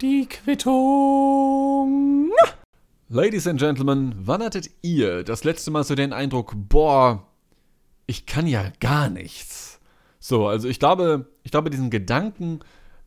[0.00, 2.32] Die Quittung.
[3.08, 7.24] Ladies and Gentlemen, wann hattet ihr das letzte Mal so den Eindruck, boah,
[8.06, 9.78] ich kann ja gar nichts?
[10.18, 12.58] So, also ich glaube, ich glaube, diesen Gedanken,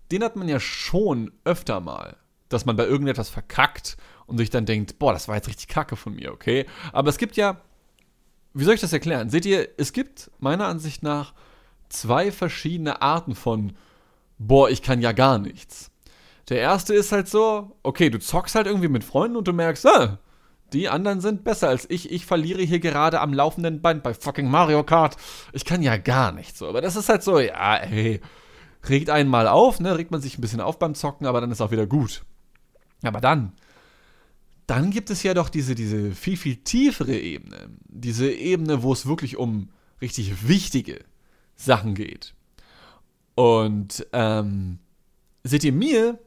[0.09, 2.15] den hat man ja schon öfter mal,
[2.47, 5.97] dass man bei irgendetwas verkackt und sich dann denkt, boah, das war jetzt richtig kacke
[5.97, 6.65] von mir, okay?
[6.93, 7.59] Aber es gibt ja,
[8.53, 9.29] wie soll ich das erklären?
[9.29, 11.33] Seht ihr, es gibt meiner Ansicht nach
[11.89, 13.73] zwei verschiedene Arten von,
[14.37, 15.91] boah, ich kann ja gar nichts.
[16.49, 19.85] Der erste ist halt so, okay, du zockst halt irgendwie mit Freunden und du merkst,
[19.87, 20.19] ah,
[20.73, 22.11] die anderen sind besser als ich.
[22.11, 25.15] Ich verliere hier gerade am laufenden Band bei fucking Mario Kart.
[25.53, 26.67] Ich kann ja gar nichts so.
[26.67, 28.19] Aber das ist halt so, ja, ey,
[28.89, 29.97] regt einen mal auf, ne?
[29.97, 32.23] Regt man sich ein bisschen auf beim Zocken, aber dann ist auch wieder gut.
[33.03, 33.53] Aber dann,
[34.65, 37.69] dann gibt es ja doch diese, diese viel, viel tiefere Ebene.
[37.87, 39.69] Diese Ebene, wo es wirklich um
[40.01, 40.99] richtig wichtige
[41.55, 42.33] Sachen geht.
[43.35, 44.79] Und ähm,
[45.43, 46.19] seht ihr, mir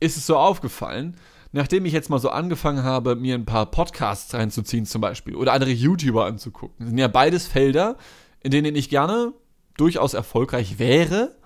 [0.00, 1.16] ist es so aufgefallen,
[1.52, 5.52] nachdem ich jetzt mal so angefangen habe, mir ein paar Podcasts reinzuziehen zum Beispiel oder
[5.52, 6.86] andere YouTuber anzugucken.
[6.86, 7.96] Sind ja beides Felder,
[8.40, 9.32] in denen ich gerne
[9.76, 11.36] durchaus erfolgreich wäre.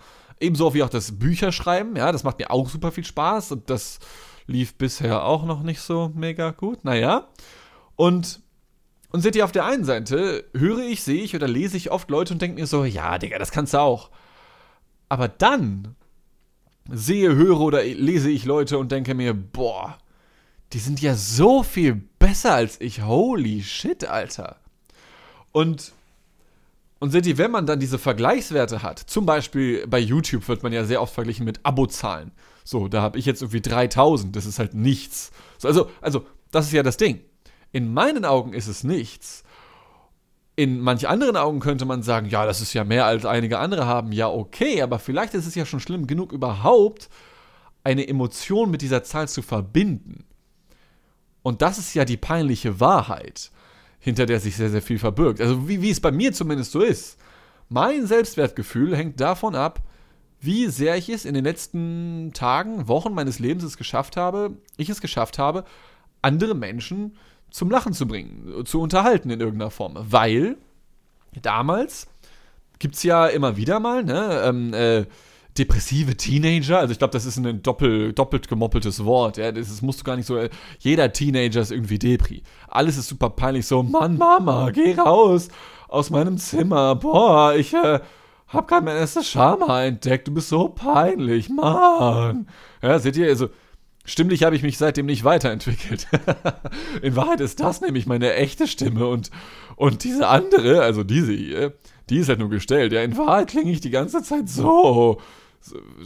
[0.40, 3.98] Ebenso wie auch das Bücherschreiben, ja, das macht mir auch super viel Spaß und das
[4.46, 6.84] lief bisher auch noch nicht so mega gut.
[6.84, 7.28] Naja.
[7.96, 8.40] Und,
[9.10, 12.10] und seht ihr, auf der einen Seite höre ich, sehe ich oder lese ich oft
[12.10, 14.10] Leute und denke mir so, ja, Digga, das kannst du auch.
[15.10, 15.96] Aber dann
[16.88, 19.98] sehe, höre oder lese ich Leute und denke mir, boah,
[20.72, 23.02] die sind ja so viel besser als ich.
[23.02, 24.56] Holy shit, Alter.
[25.52, 25.92] Und,
[27.00, 30.72] und seht ihr, wenn man dann diese Vergleichswerte hat, zum Beispiel bei YouTube wird man
[30.72, 32.30] ja sehr oft verglichen mit Abozahlen.
[32.62, 35.32] So, da habe ich jetzt irgendwie 3000, das ist halt nichts.
[35.58, 37.20] So, also, also, das ist ja das Ding.
[37.72, 39.42] In meinen Augen ist es nichts.
[40.60, 43.86] In manch anderen Augen könnte man sagen, ja, das ist ja mehr als einige andere
[43.86, 44.12] haben.
[44.12, 47.08] Ja, okay, aber vielleicht ist es ja schon schlimm genug, überhaupt
[47.82, 50.24] eine Emotion mit dieser Zahl zu verbinden.
[51.40, 53.50] Und das ist ja die peinliche Wahrheit,
[54.00, 55.40] hinter der sich sehr, sehr viel verbirgt.
[55.40, 57.16] Also wie, wie es bei mir zumindest so ist.
[57.70, 59.80] Mein Selbstwertgefühl hängt davon ab,
[60.42, 64.90] wie sehr ich es in den letzten Tagen, Wochen meines Lebens es geschafft habe, ich
[64.90, 65.64] es geschafft habe,
[66.20, 67.16] andere Menschen
[67.50, 69.94] zum Lachen zu bringen, zu unterhalten in irgendeiner Form.
[69.98, 70.56] Weil
[71.42, 72.08] damals
[72.78, 75.04] gibt es ja immer wieder mal, ne, ähm, äh,
[75.58, 79.82] depressive Teenager, also ich glaube, das ist ein doppel, doppelt gemoppeltes Wort, ja, das, das
[79.82, 82.42] musst du gar nicht so, äh, jeder Teenager ist irgendwie Depri.
[82.68, 85.48] Alles ist super peinlich, so, Mann, Mama, geh raus
[85.88, 88.00] aus meinem Zimmer, boah, ich, äh,
[88.48, 92.48] hab gerade mein erstes Schama entdeckt, du bist so peinlich, Mann.
[92.82, 93.48] Ja, seht ihr, also,
[94.10, 96.08] Stimmlich habe ich mich seitdem nicht weiterentwickelt.
[97.02, 99.30] In Wahrheit ist das nämlich meine echte Stimme und,
[99.76, 101.74] und diese andere, also diese hier,
[102.08, 102.92] die ist halt nur gestellt.
[102.92, 105.20] Ja, in Wahrheit klinge ich die ganze Zeit so.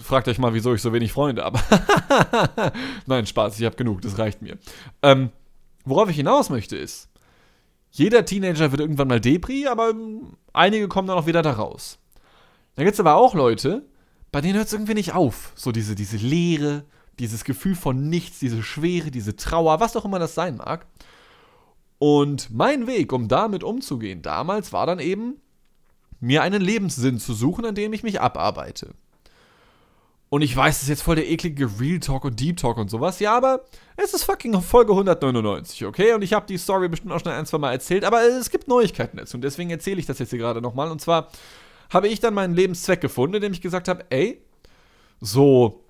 [0.03, 1.59] Fragt euch mal, wieso ich so wenig Freunde habe.
[3.06, 4.59] Nein, Spaß, ich habe genug, das reicht mir.
[5.03, 5.31] Ähm,
[5.86, 7.09] worauf ich hinaus möchte ist,
[7.91, 11.98] jeder Teenager wird irgendwann mal Depri, aber ähm, einige kommen dann auch wieder da raus.
[12.75, 13.86] Da gibt es aber auch Leute,
[14.31, 15.53] bei denen hört es irgendwie nicht auf.
[15.54, 16.84] So diese, diese Leere,
[17.19, 20.86] dieses Gefühl von nichts, diese Schwere, diese Trauer, was auch immer das sein mag.
[21.98, 25.41] Und mein Weg, um damit umzugehen, damals war dann eben,
[26.20, 28.94] mir einen Lebenssinn zu suchen, an dem ich mich abarbeite.
[30.30, 32.91] Und ich weiß, das ist jetzt voll der eklige Real Talk und Deep Talk und
[32.91, 33.20] sowas.
[33.20, 33.64] Ja, aber
[33.97, 36.12] es ist fucking Folge 199, okay?
[36.12, 38.66] Und ich habe die Story bestimmt auch schon ein, zwei Mal erzählt, aber es gibt
[38.66, 39.36] Neuigkeiten dazu.
[39.36, 40.91] Und deswegen erzähle ich das jetzt hier gerade nochmal.
[40.91, 41.28] Und zwar
[41.91, 44.42] habe ich dann meinen Lebenszweck gefunden, indem ich gesagt habe, ey,
[45.20, 45.84] so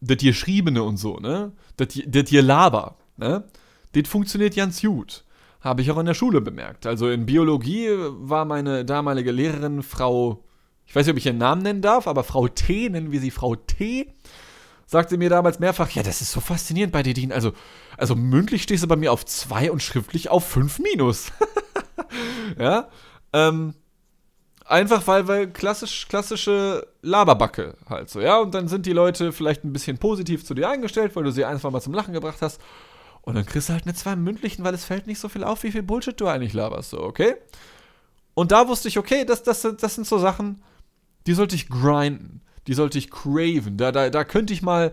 [0.00, 1.52] das hier Schriebene und so, ne?
[1.76, 3.44] Das hier Laber, ne?
[3.92, 5.24] Das funktioniert ganz gut.
[5.60, 6.86] Habe ich auch in der Schule bemerkt.
[6.86, 10.44] Also in Biologie war meine damalige Lehrerin Frau,
[10.86, 13.30] ich weiß nicht, ob ich ihren Namen nennen darf, aber Frau T, nennen wir sie
[13.30, 14.12] Frau T,
[14.86, 17.32] sagte mir damals mehrfach, ja, das ist so faszinierend bei dir, Dean.
[17.32, 17.52] Also,
[17.96, 21.32] also mündlich stehst du bei mir auf 2 und schriftlich auf 5 minus.
[22.58, 22.88] ja,
[23.32, 23.74] ähm,
[24.68, 28.38] Einfach weil, weil klassisch, klassische Laberbacke halt so, ja.
[28.38, 31.44] Und dann sind die Leute vielleicht ein bisschen positiv zu dir eingestellt, weil du sie
[31.44, 32.60] einfach mal zum Lachen gebracht hast.
[33.22, 35.62] Und dann kriegst du halt eine zwei mündlichen, weil es fällt nicht so viel auf,
[35.62, 37.36] wie viel Bullshit du eigentlich laberst, so, okay?
[38.34, 40.62] Und da wusste ich, okay, das, das, das sind so Sachen,
[41.26, 43.76] die sollte ich grinden, die sollte ich craven.
[43.76, 44.92] Da, da, da könnte ich mal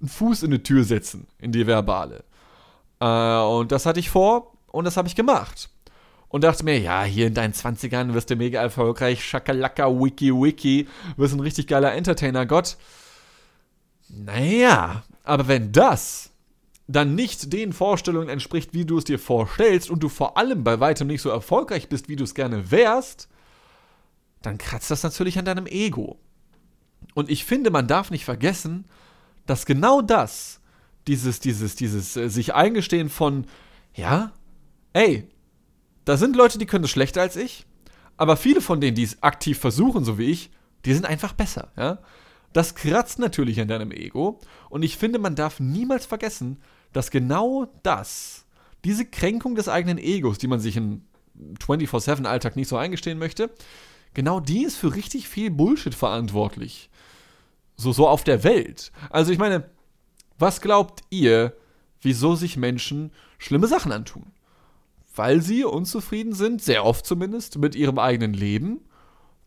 [0.00, 2.24] einen Fuß in eine Tür setzen, in die Verbale.
[3.00, 5.70] Äh, und das hatte ich vor und das habe ich gemacht
[6.34, 10.88] und dachte mir, ja, hier in deinen 20ern wirst du mega erfolgreich, Schakalaka, Wiki, Wiki,
[11.16, 12.76] wirst ein richtig geiler Entertainer, Gott.
[14.08, 16.32] Naja, aber wenn das
[16.88, 20.80] dann nicht den Vorstellungen entspricht, wie du es dir vorstellst und du vor allem bei
[20.80, 23.28] weitem nicht so erfolgreich bist, wie du es gerne wärst,
[24.42, 26.18] dann kratzt das natürlich an deinem Ego.
[27.14, 28.86] Und ich finde, man darf nicht vergessen,
[29.46, 30.60] dass genau das,
[31.06, 33.46] dieses, dieses, dieses äh, sich eingestehen von,
[33.94, 34.32] ja,
[34.94, 35.28] ey,
[36.04, 37.66] da sind Leute, die können es schlechter als ich,
[38.16, 40.50] aber viele von denen, die es aktiv versuchen, so wie ich,
[40.84, 41.98] die sind einfach besser, ja.
[42.52, 44.38] Das kratzt natürlich an deinem Ego
[44.70, 46.62] und ich finde, man darf niemals vergessen,
[46.92, 48.46] dass genau das,
[48.84, 51.02] diese Kränkung des eigenen Egos, die man sich im
[51.58, 53.50] 24-7-Alltag nicht so eingestehen möchte,
[54.14, 56.90] genau die ist für richtig viel Bullshit verantwortlich.
[57.76, 58.92] So, so auf der Welt.
[59.10, 59.68] Also ich meine,
[60.38, 61.56] was glaubt ihr,
[62.00, 64.26] wieso sich Menschen schlimme Sachen antun?
[65.14, 68.80] Weil sie unzufrieden sind, sehr oft zumindest, mit ihrem eigenen Leben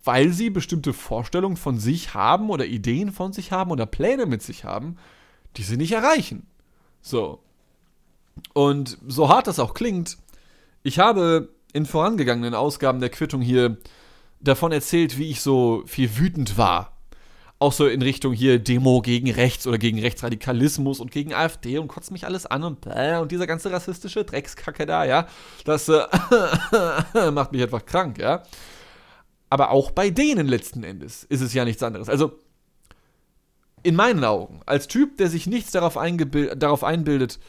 [0.07, 4.41] weil sie bestimmte Vorstellungen von sich haben oder Ideen von sich haben oder Pläne mit
[4.41, 4.95] sich haben,
[5.57, 6.47] die sie nicht erreichen.
[7.01, 7.39] So.
[8.53, 10.17] Und so hart das auch klingt,
[10.81, 13.77] ich habe in vorangegangenen Ausgaben der Quittung hier
[14.39, 16.96] davon erzählt, wie ich so viel wütend war.
[17.59, 21.87] Auch so in Richtung hier Demo gegen rechts oder gegen Rechtsradikalismus und gegen AfD und
[21.87, 25.27] kotzt mich alles an und bläh und dieser ganze rassistische Dreckskacke da, ja.
[25.65, 26.01] Das äh,
[27.31, 28.43] macht mich einfach krank, ja.
[29.49, 32.09] Aber auch bei denen letzten Endes ist es ja nichts anderes.
[32.09, 32.39] Also,
[33.83, 35.97] in meinen Augen, als Typ, der sich nichts darauf,
[36.57, 37.39] darauf einbildet,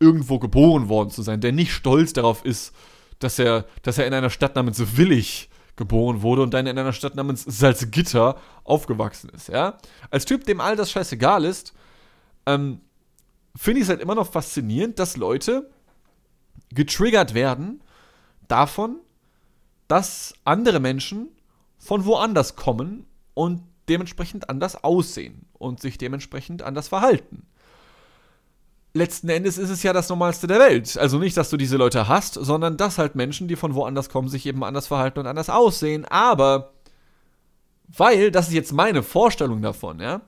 [0.00, 2.72] irgendwo geboren worden zu sein, der nicht stolz darauf ist,
[3.18, 5.48] dass er, dass er in einer Stadt namens Willig
[5.82, 9.78] geboren wurde und dann in einer Stadt namens Salzgitter aufgewachsen ist, ja.
[10.10, 11.72] Als Typ, dem all das scheißegal ist,
[12.46, 12.80] ähm,
[13.56, 15.70] finde ich es halt immer noch faszinierend, dass Leute
[16.70, 17.82] getriggert werden
[18.48, 18.96] davon,
[19.88, 21.28] dass andere Menschen
[21.78, 23.04] von woanders kommen
[23.34, 27.46] und dementsprechend anders aussehen und sich dementsprechend anders verhalten.
[28.94, 30.98] Letzten Endes ist es ja das Normalste der Welt.
[30.98, 34.28] Also nicht, dass du diese Leute hast, sondern dass halt Menschen, die von woanders kommen,
[34.28, 36.04] sich eben anders verhalten und anders aussehen.
[36.04, 36.72] Aber
[37.88, 40.20] weil, das ist jetzt meine Vorstellung davon, ja,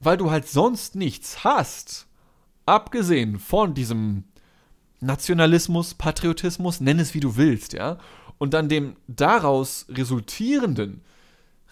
[0.00, 2.06] weil du halt sonst nichts hast,
[2.66, 4.24] abgesehen von diesem
[5.00, 7.98] Nationalismus, Patriotismus, nenn es wie du willst, ja,
[8.38, 11.02] und dann dem daraus resultierenden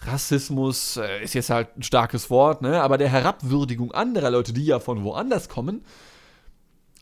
[0.01, 2.81] Rassismus äh, ist jetzt halt ein starkes Wort, ne?
[2.81, 5.83] aber der Herabwürdigung anderer Leute, die ja von woanders kommen,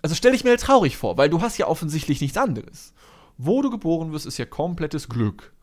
[0.02, 2.94] also stell dich mir halt traurig vor, weil du hast ja offensichtlich nichts anderes.
[3.38, 5.54] Wo du geboren wirst, ist ja komplettes Glück.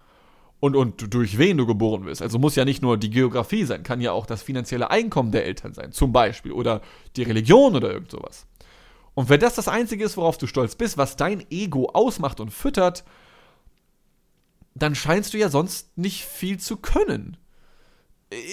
[0.61, 2.23] Und, und durch wen du geboren wirst.
[2.23, 5.45] Also muss ja nicht nur die Geografie sein, kann ja auch das finanzielle Einkommen der
[5.45, 6.53] Eltern sein, zum Beispiel.
[6.53, 6.81] Oder
[7.17, 8.47] die Religion oder irgend sowas.
[9.15, 12.51] Und wenn das das Einzige ist, worauf du stolz bist, was dein Ego ausmacht und
[12.51, 13.05] füttert,
[14.75, 17.37] dann scheinst du ja sonst nicht viel zu können.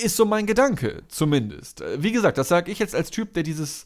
[0.04, 1.84] Ist so mein Gedanke, zumindest.
[1.98, 3.86] Wie gesagt, das sage ich jetzt als Typ, der dieses,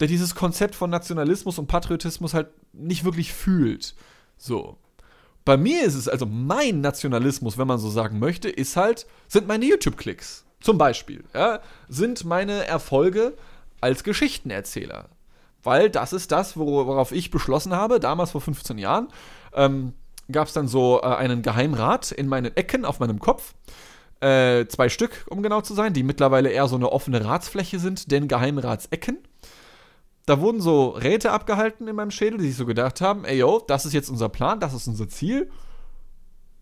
[0.00, 3.94] der dieses Konzept von Nationalismus und Patriotismus halt nicht wirklich fühlt.
[4.36, 4.76] So.
[5.44, 9.48] Bei mir ist es, also mein Nationalismus, wenn man so sagen möchte, ist halt, sind
[9.48, 10.44] meine YouTube-Klicks.
[10.60, 11.24] Zum Beispiel.
[11.32, 13.34] Ja, sind meine Erfolge
[13.80, 15.08] als Geschichtenerzähler.
[15.62, 19.08] Weil das ist das, worauf ich beschlossen habe, damals vor 15 Jahren.
[19.54, 19.94] Ähm,
[20.30, 23.54] gab es dann so äh, einen Geheimrat in meinen Ecken auf meinem Kopf.
[24.20, 28.10] Äh, zwei Stück, um genau zu sein, die mittlerweile eher so eine offene Ratsfläche sind,
[28.10, 29.18] denn Geheimratsecken.
[30.26, 33.62] Da wurden so Räte abgehalten in meinem Schädel, die sich so gedacht haben, ey yo,
[33.66, 35.50] das ist jetzt unser Plan, das ist unser Ziel.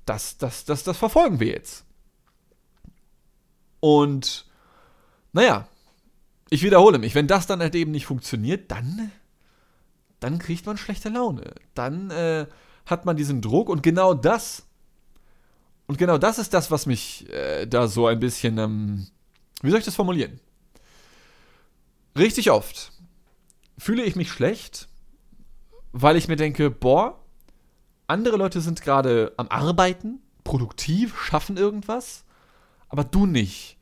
[0.05, 1.85] Das, das, das, das verfolgen wir jetzt.
[3.81, 4.47] Und
[5.33, 5.67] naja,
[6.51, 9.11] ich wiederhole mich, wenn das dann halt eben nicht funktioniert, dann,
[10.21, 11.55] dann kriegt man schlechte Laune.
[11.75, 12.47] Dann äh,
[12.87, 14.67] hat man diesen Druck und genau das,
[15.87, 19.07] und genau das ist das, was mich äh, da so ein bisschen, ähm,
[19.63, 20.41] wie soll ich das formulieren?
[22.17, 22.93] Richtig oft
[23.79, 24.89] fühle ich mich schlecht,
[25.93, 27.19] weil ich mir denke, boah,
[28.07, 32.25] andere Leute sind gerade am Arbeiten, produktiv, schaffen irgendwas,
[32.89, 33.77] aber du nicht.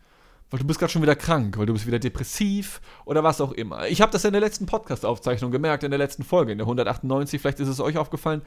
[0.50, 3.52] Weil du bist gerade schon wieder krank, weil du bist wieder depressiv oder was auch
[3.52, 3.88] immer.
[3.88, 7.40] Ich habe das in der letzten Podcast-Aufzeichnung gemerkt, in der letzten Folge, in der 198,
[7.40, 8.42] vielleicht ist es euch aufgefallen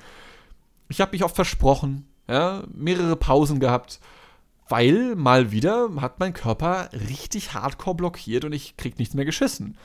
[0.89, 3.99] ich habe mich oft versprochen, ja, mehrere Pausen gehabt,
[4.69, 9.77] weil mal wieder hat mein Körper richtig hardcore blockiert und ich krieg nichts mehr geschissen.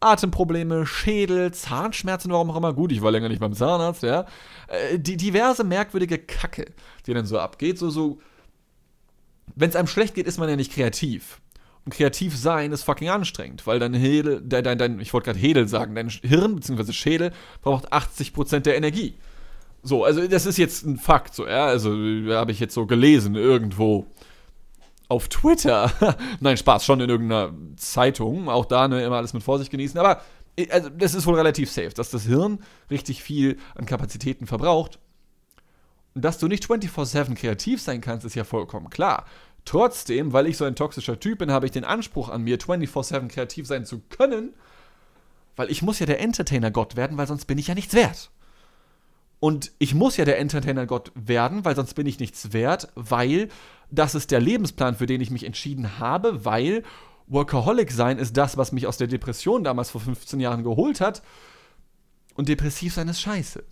[0.00, 2.72] Atemprobleme, Schädel, Zahnschmerzen, warum auch immer.
[2.72, 4.26] Gut, ich war länger nicht beim Zahnarzt, ja.
[4.66, 6.72] Äh, die diverse merkwürdige Kacke,
[7.06, 7.78] die dann so abgeht.
[7.78, 8.20] So, so.
[9.54, 11.40] Wenn es einem schlecht geht, ist man ja nicht kreativ.
[11.84, 15.38] Und kreativ sein ist fucking anstrengend, weil dein Hedel, dein, dein, dein ich wollte gerade
[15.38, 16.92] Hedel sagen, dein Hirn bzw.
[16.92, 19.14] Schädel braucht 80% der Energie.
[19.82, 23.34] So, also das ist jetzt ein Fakt, so, ja, also habe ich jetzt so gelesen
[23.34, 24.06] irgendwo
[25.08, 25.90] auf Twitter.
[26.40, 30.22] Nein, Spaß, schon in irgendeiner Zeitung, auch da ne, immer alles mit Vorsicht genießen, aber
[30.70, 32.58] also, das ist wohl relativ safe, dass das Hirn
[32.90, 34.98] richtig viel an Kapazitäten verbraucht.
[36.14, 39.24] Und dass du nicht 24-7 kreativ sein kannst, ist ja vollkommen klar.
[39.64, 43.28] Trotzdem, weil ich so ein toxischer Typ bin, habe ich den Anspruch an mir, 24-7
[43.28, 44.52] kreativ sein zu können,
[45.56, 48.30] weil ich muss ja der Entertainer-Gott werden, weil sonst bin ich ja nichts wert.
[49.42, 53.48] Und ich muss ja der Entertainer-Gott werden, weil sonst bin ich nichts wert, weil
[53.90, 56.84] das ist der Lebensplan, für den ich mich entschieden habe, weil
[57.26, 61.24] Workaholic sein ist das, was mich aus der Depression damals vor 15 Jahren geholt hat.
[62.36, 63.64] Und depressiv sein ist scheiße.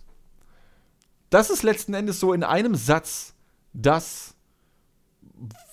[1.29, 3.33] Das ist letzten Endes so in einem Satz
[3.71, 4.35] das,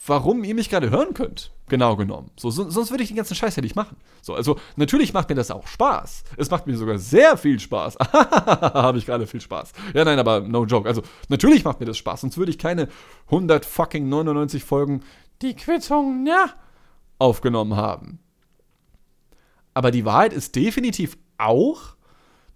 [0.06, 1.52] warum ihr mich gerade hören könnt.
[1.68, 2.30] Genau genommen.
[2.36, 3.96] So, so, sonst würde ich den ganzen Scheiß ja nicht machen.
[4.22, 6.24] So, also natürlich macht mir das auch Spaß.
[6.38, 7.98] Es macht mir sogar sehr viel Spaß.
[8.12, 9.72] Habe ich gerade viel Spaß.
[9.94, 10.88] Ja, nein, aber no joke.
[10.88, 12.22] Also natürlich macht mir das Spaß.
[12.22, 12.88] Sonst würde ich keine
[13.26, 15.02] 100 fucking 99 Folgen
[15.42, 16.46] die Quittung, ja,
[17.18, 18.18] aufgenommen haben.
[19.74, 21.96] Aber die Wahrheit ist definitiv auch,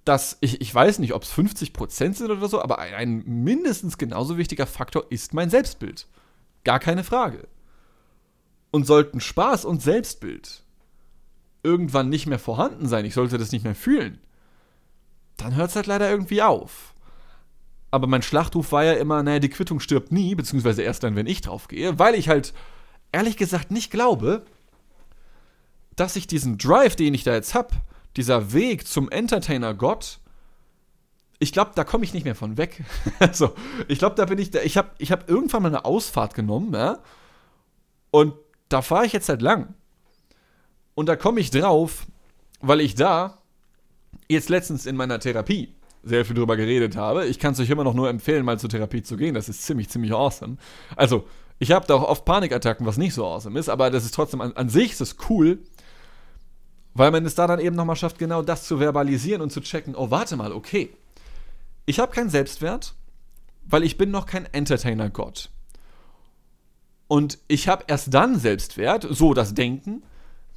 [0.05, 3.99] dass ich, ich weiß nicht, ob es 50% sind oder so, aber ein, ein mindestens
[3.99, 6.09] genauso wichtiger Faktor ist mein Selbstbild.
[6.65, 7.49] Gar keine Frage.
[8.71, 10.63] Und sollten Spaß und Selbstbild
[11.63, 14.19] irgendwann nicht mehr vorhanden sein, ich sollte das nicht mehr fühlen,
[15.37, 16.95] dann hört es halt leider irgendwie auf.
[17.91, 21.27] Aber mein Schlachtruf war ja immer, naja, die Quittung stirbt nie, beziehungsweise erst dann, wenn
[21.27, 22.55] ich draufgehe, weil ich halt
[23.13, 24.45] ehrlich gesagt nicht glaube,
[25.95, 27.75] dass ich diesen Drive, den ich da jetzt habe,
[28.17, 30.21] dieser Weg zum Entertainer-Gott,
[31.43, 32.85] ich glaube, da komme ich nicht mehr von weg.
[33.19, 33.53] also,
[33.89, 37.01] ich glaube, da bin ich, ich habe ich hab irgendwann mal eine Ausfahrt genommen, ja,
[38.13, 38.35] und
[38.69, 39.75] da fahre ich jetzt halt lang.
[40.95, 42.07] Und da komme ich drauf,
[42.61, 43.39] weil ich da
[44.29, 47.27] jetzt letztens in meiner Therapie sehr viel drüber geredet habe.
[47.27, 49.35] Ich kann es euch immer noch nur empfehlen, mal zur Therapie zu gehen.
[49.35, 50.59] Das ist ziemlich, ziemlich awesome.
[50.95, 51.27] Also,
[51.59, 54.41] ich habe da auch oft Panikattacken, was nicht so awesome ist, aber das ist trotzdem
[54.41, 55.59] an, an sich ist cool,
[56.95, 59.97] weil man es da dann eben nochmal schafft, genau das zu verbalisieren und zu checken,
[59.97, 60.95] oh, warte mal, okay.
[61.87, 62.95] Ich habe keinen Selbstwert,
[63.65, 65.51] weil ich bin noch kein Entertainer-Gott.
[67.09, 70.03] Und ich habe erst dann Selbstwert, so das Denken,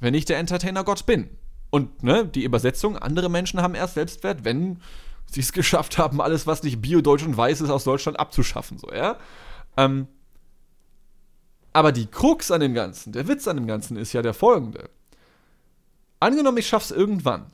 [0.00, 1.28] wenn ich der Entertainer-Gott bin.
[1.70, 4.80] Und ne, die Übersetzung, andere Menschen haben erst Selbstwert, wenn
[5.26, 8.78] sie es geschafft haben, alles, was nicht biodeutsch und weiß ist, aus Deutschland abzuschaffen.
[8.78, 9.18] So, ja?
[9.76, 10.06] Ähm,
[11.72, 14.88] aber die Krux an dem Ganzen, der Witz an dem Ganzen ist ja der folgende.
[16.20, 17.52] Angenommen, ich schaff's irgendwann,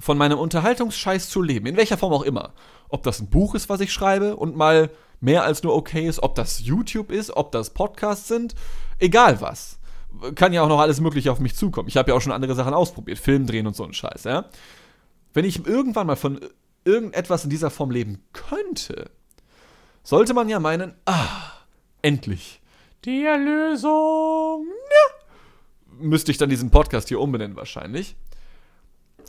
[0.00, 2.52] von meinem Unterhaltungsscheiß zu leben, in welcher Form auch immer.
[2.88, 4.90] Ob das ein Buch ist, was ich schreibe und mal
[5.20, 8.54] mehr als nur okay ist, ob das YouTube ist, ob das Podcasts sind,
[8.98, 9.78] egal was.
[10.36, 11.88] Kann ja auch noch alles Mögliche auf mich zukommen.
[11.88, 14.46] Ich habe ja auch schon andere Sachen ausprobiert, Film drehen und so ein Scheiß, ja.
[15.34, 16.40] Wenn ich irgendwann mal von
[16.84, 19.10] irgendetwas in dieser Form leben könnte,
[20.02, 21.52] sollte man ja meinen, ah,
[22.00, 22.62] endlich.
[23.04, 24.66] Die Erlösung.
[24.66, 25.18] Ja
[26.00, 28.16] müsste ich dann diesen Podcast hier umbenennen wahrscheinlich.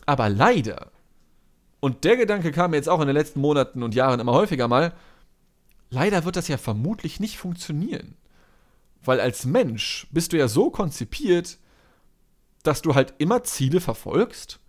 [0.09, 0.91] Aber leider,
[1.81, 4.67] und der Gedanke kam mir jetzt auch in den letzten Monaten und Jahren immer häufiger
[4.67, 4.91] mal,
[5.91, 8.15] leider wird das ja vermutlich nicht funktionieren.
[9.03, 11.59] Weil als Mensch bist du ja so konzipiert,
[12.63, 14.59] dass du halt immer Ziele verfolgst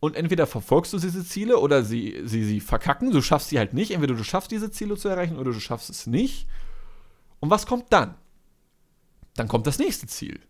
[0.00, 3.74] und entweder verfolgst du diese Ziele oder sie, sie, sie verkacken, du schaffst sie halt
[3.74, 3.90] nicht.
[3.90, 6.46] Entweder du schaffst diese Ziele zu erreichen oder du schaffst es nicht.
[7.40, 8.14] Und was kommt dann?
[9.34, 10.40] Dann kommt das nächste Ziel.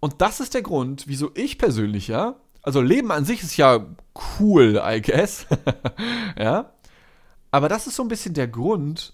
[0.00, 3.86] Und das ist der Grund, wieso ich persönlich ja, also Leben an sich ist ja
[4.40, 5.46] cool, I guess.
[6.38, 6.72] ja.
[7.50, 9.12] Aber das ist so ein bisschen der Grund,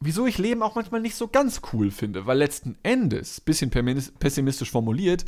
[0.00, 2.26] wieso ich Leben auch manchmal nicht so ganz cool finde.
[2.26, 5.24] Weil letzten Endes, bisschen pessimistisch formuliert,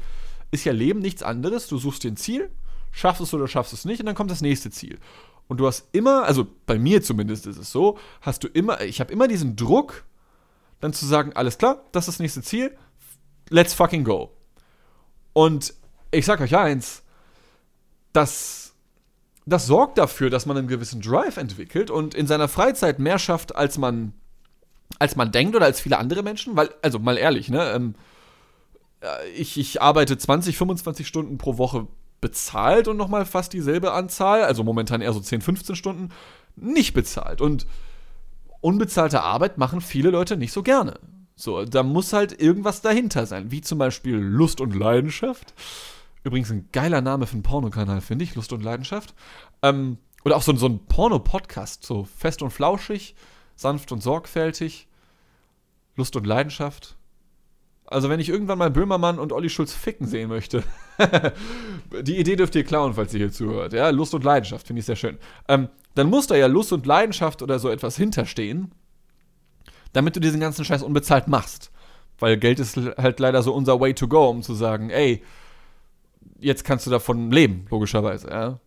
[0.51, 1.67] ist ja Leben nichts anderes.
[1.67, 2.51] Du suchst dir ein Ziel,
[2.93, 4.99] schaffst es oder schaffst es nicht und dann kommt das nächste Ziel.
[5.49, 9.01] Und du hast immer, also bei mir zumindest ist es so, hast du immer, ich
[9.01, 10.05] habe immer diesen Druck,
[10.81, 12.77] dann zu sagen, alles klar, das ist das nächste Ziel,
[13.49, 14.31] let's fucking go.
[15.33, 15.73] Und
[16.11, 17.03] ich sag euch eins,
[18.13, 18.75] das,
[19.47, 23.57] das sorgt dafür, dass man einen gewissen Drive entwickelt und in seiner Freizeit mehr schafft,
[23.57, 24.13] als man,
[24.99, 26.57] als man denkt oder als viele andere Menschen.
[26.57, 27.73] Weil, also mal ehrlich, ne?
[27.73, 27.95] Ähm,
[29.01, 31.87] äh, ich, ich arbeite 20, 25 Stunden pro Woche
[32.21, 36.09] bezahlt und nochmal fast dieselbe Anzahl, also momentan eher so 10, 15 Stunden,
[36.57, 37.41] nicht bezahlt.
[37.41, 37.67] Und
[38.61, 40.99] unbezahlte Arbeit machen viele Leute nicht so gerne.
[41.37, 45.55] So, da muss halt irgendwas dahinter sein, wie zum Beispiel Lust und Leidenschaft.
[46.25, 49.15] Übrigens ein geiler Name für einen Pornokanal, finde ich, Lust und Leidenschaft.
[49.63, 53.15] Ähm, oder auch so, so ein Porno-Podcast, so fest und flauschig,
[53.57, 54.89] sanft und sorgfältig.
[55.97, 56.97] Lust und Leidenschaft.
[57.85, 60.63] Also, wenn ich irgendwann mal Böhmermann und Olli Schulz ficken sehen möchte,
[62.03, 63.73] die Idee dürft ihr klauen, falls ihr hier zuhört.
[63.73, 65.19] Ja, Lust und Leidenschaft, finde ich sehr schön.
[65.49, 68.73] Ähm, dann muss da ja Lust und Leidenschaft oder so etwas hinterstehen
[69.93, 71.71] damit du diesen ganzen Scheiß unbezahlt machst.
[72.19, 75.23] Weil Geld ist halt leider so unser Way to go, um zu sagen, ey,
[76.39, 78.61] jetzt kannst du davon leben, logischerweise, ja.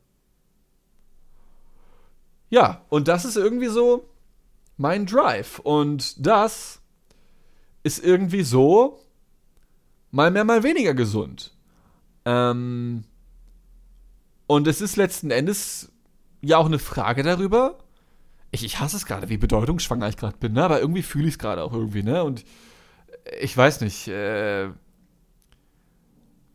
[2.49, 4.09] Ja, und das ist irgendwie so
[4.77, 5.59] mein Drive.
[5.59, 6.81] Und das
[7.83, 8.99] ist irgendwie so
[10.11, 11.53] mal mehr, mal weniger gesund.
[12.25, 13.05] Ähm,
[14.47, 15.91] und es ist letzten Endes
[16.41, 17.77] ja auch eine Frage darüber.
[18.51, 20.63] Ich, ich hasse es gerade, wie bedeutungsschwanger ich gerade bin, ne?
[20.63, 22.23] aber irgendwie fühle ich es gerade auch irgendwie, ne?
[22.23, 22.43] Und
[23.39, 24.69] ich weiß nicht, äh,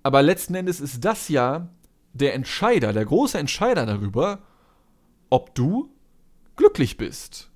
[0.07, 1.69] aber letzten Endes ist das ja
[2.13, 4.39] der Entscheider, der große Entscheider darüber,
[5.31, 5.91] ob du
[6.55, 7.51] glücklich bist.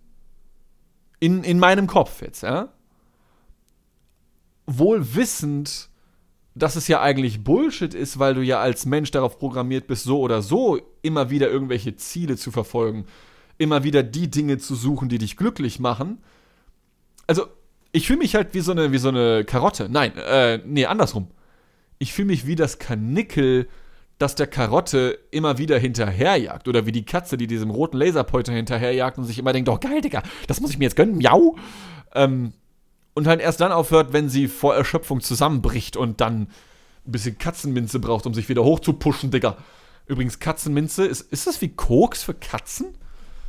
[1.20, 2.72] In, in meinem Kopf jetzt, ja.
[4.66, 5.90] Wohl wissend,
[6.56, 10.18] dass es ja eigentlich Bullshit ist, weil du ja als Mensch darauf programmiert bist, so
[10.18, 13.06] oder so immer wieder irgendwelche Ziele zu verfolgen,
[13.58, 16.18] immer wieder die Dinge zu suchen, die dich glücklich machen.
[17.28, 17.46] Also,
[17.92, 19.88] ich fühle mich halt wie so eine, wie so eine Karotte.
[19.88, 21.28] Nein, äh, nee, andersrum
[22.00, 23.68] ich fühle mich wie das Kanickel,
[24.18, 26.66] das der Karotte immer wieder hinterherjagt.
[26.66, 30.00] Oder wie die Katze, die diesem roten Laserpointer hinterherjagt und sich immer denkt, oh geil,
[30.00, 31.56] Digga, das muss ich mir jetzt gönnen, miau.
[32.14, 32.54] Ähm,
[33.14, 36.48] und halt erst dann aufhört, wenn sie vor Erschöpfung zusammenbricht und dann
[37.06, 39.58] ein bisschen Katzenminze braucht, um sich wieder hochzupuschen, Digga.
[40.06, 42.96] Übrigens, Katzenminze, ist, ist das wie Koks für Katzen?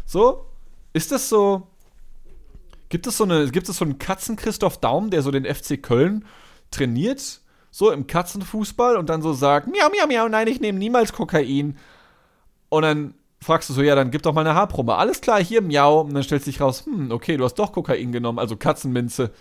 [0.05, 0.45] So?
[0.91, 1.67] Ist das so.
[2.89, 6.25] Gibt es so eine, gibt es so einen Katzen-Christoph Daum, der so den FC Köln
[6.69, 7.39] trainiert?
[7.71, 11.77] So im Katzenfußball und dann so sagt, miau, miau, miau, nein, ich nehme niemals Kokain.
[12.69, 14.95] Und dann fragst du so, ja, dann gib doch mal eine Haarprobe.
[14.95, 16.01] Alles klar, hier, miau.
[16.01, 19.31] Und dann stellt sich raus, hm, okay, du hast doch Kokain genommen, also Katzenminze.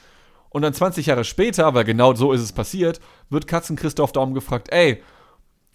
[0.48, 4.32] Und dann 20 Jahre später, weil genau so ist es passiert, wird Katzen Christoph Daum
[4.32, 5.02] gefragt, ey,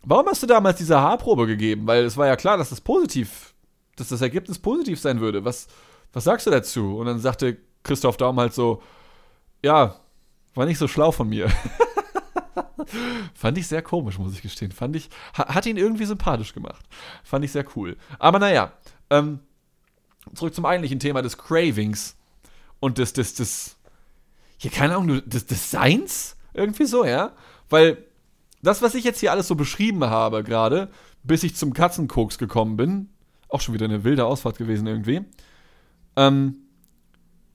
[0.04, 1.88] warum hast du damals diese Haarprobe gegeben?
[1.88, 3.54] Weil es war ja klar, dass das positiv,
[3.98, 5.46] dass das Ergebnis positiv sein würde.
[5.46, 5.68] Was,
[6.14, 6.98] was sagst du dazu?
[6.98, 8.82] Und dann sagte Christoph Daum halt so,
[9.64, 9.96] ja,
[10.54, 11.50] war nicht so schlau von mir.
[13.34, 14.72] Fand ich sehr komisch, muss ich gestehen.
[14.72, 16.86] Fand ich, hat ihn irgendwie sympathisch gemacht.
[17.24, 17.98] Fand ich sehr cool.
[18.20, 18.74] Aber naja,
[19.10, 19.40] ähm,
[20.34, 22.16] zurück zum eigentlichen Thema des Cravings
[22.80, 23.78] und des, des, des,
[24.58, 26.38] hier, keine Ahnung, des Designs?
[26.54, 27.34] Irgendwie so, ja?
[27.70, 27.98] Weil
[28.62, 30.90] das, was ich jetzt hier alles so beschrieben habe, gerade,
[31.24, 33.10] bis ich zum Katzenkoks gekommen bin,
[33.50, 35.22] auch schon wieder eine wilde Ausfahrt gewesen irgendwie,
[36.16, 36.58] ähm,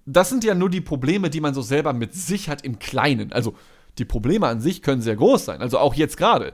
[0.06, 3.32] das sind ja nur die Probleme, die man so selber mit sich hat im Kleinen.
[3.32, 3.54] Also,
[4.00, 5.60] die Probleme an sich können sehr groß sein.
[5.60, 6.52] Also auch jetzt gerade.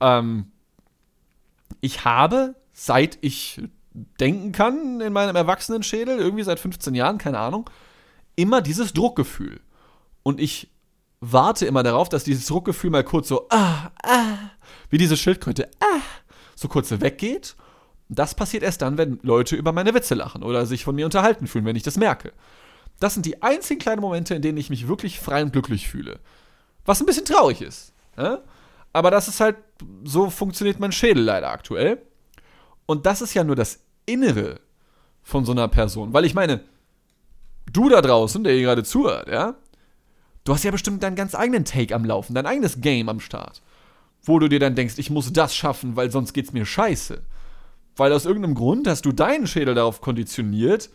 [0.00, 0.52] Ähm,
[1.80, 3.62] ich habe, seit ich
[3.94, 7.68] denken kann in meinem Erwachsenenschädel, irgendwie seit 15 Jahren, keine Ahnung,
[8.36, 9.60] immer dieses Druckgefühl.
[10.22, 10.70] Und ich
[11.20, 14.50] warte immer darauf, dass dieses Druckgefühl mal kurz so, ah, ah,
[14.90, 16.00] wie diese Schildkröte, ah,
[16.54, 17.56] so kurz weggeht.
[18.08, 21.46] Das passiert erst dann, wenn Leute über meine Witze lachen oder sich von mir unterhalten
[21.46, 22.32] fühlen, wenn ich das merke.
[23.00, 26.20] Das sind die einzigen kleinen Momente, in denen ich mich wirklich frei und glücklich fühle.
[26.84, 27.92] Was ein bisschen traurig ist.
[28.16, 28.42] Ne?
[28.92, 29.56] Aber das ist halt,
[30.04, 32.02] so funktioniert mein Schädel leider aktuell.
[32.86, 34.60] Und das ist ja nur das Innere
[35.22, 36.12] von so einer Person.
[36.12, 36.60] Weil ich meine,
[37.72, 39.54] du da draußen, der hier gerade zuhört, ja,
[40.44, 43.62] du hast ja bestimmt deinen ganz eigenen Take am Laufen, dein eigenes Game am Start.
[44.24, 47.22] Wo du dir dann denkst, ich muss das schaffen, weil sonst geht's mir scheiße.
[47.96, 50.90] Weil aus irgendeinem Grund hast du deinen Schädel darauf konditioniert,